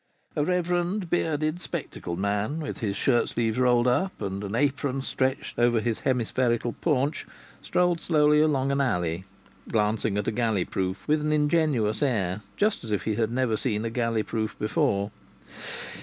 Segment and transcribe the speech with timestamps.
[0.35, 5.59] A reverend, bearded, spectacled man, with his shirt sleeves rolled up and an apron stretched
[5.59, 7.27] over his hemispherical paunch,
[7.61, 9.25] strolled slowly along an alley,
[9.67, 13.55] glancing at a galley proof with an ingenuous air just as if he had never
[13.55, 15.11] seen a galley proof before.